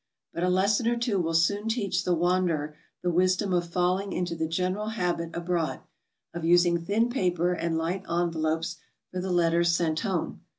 [0.33, 4.33] But a lesson or two will soon teach the wanderer the wisdom of falling into
[4.35, 5.81] the general habit abroad,
[6.33, 8.77] of using thin paper and light envelopes
[9.11, 10.41] for the letters sent home.